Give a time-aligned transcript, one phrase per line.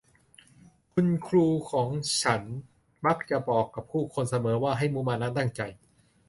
[0.93, 1.89] คุณครูของ
[2.21, 2.43] ฉัน
[3.05, 5.61] มักจะบอกกับผู้คนเสมอว่า ให้มุมานะตั้งใจ